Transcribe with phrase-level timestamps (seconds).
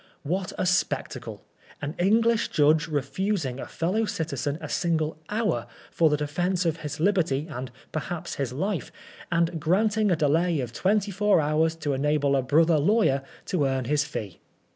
[0.23, 1.45] What a spectacle!
[1.79, 6.99] An English judge refusing a fellow citizen a single hour for the defence of his
[6.99, 8.91] liberty and perhaps his life,
[9.31, 13.85] and granting a delay of twenty four hours to enable a brother lawyer to earn
[13.85, 14.39] his fee